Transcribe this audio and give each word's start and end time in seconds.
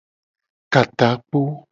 Ka 0.71 0.81
takpo. 0.97 1.41